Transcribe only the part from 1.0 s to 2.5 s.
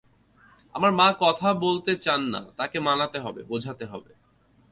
কথা বলতে চান না,